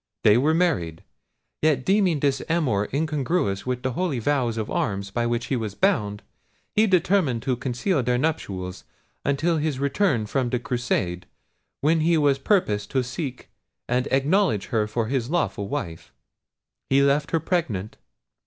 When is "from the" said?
10.25-10.57